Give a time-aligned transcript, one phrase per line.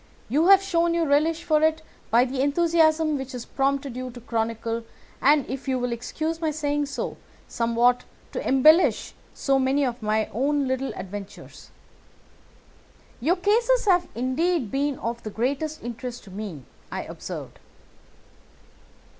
[0.29, 4.19] You have shown your relish for it by the enthusiasm which has prompted you to
[4.19, 4.83] chronicle,
[5.21, 10.25] and, if you will excuse my saying so, somewhat to embellish so many of my
[10.33, 11.69] own little adventures."
[13.19, 17.59] "Your cases have indeed been of the greatest interest to me," I observed.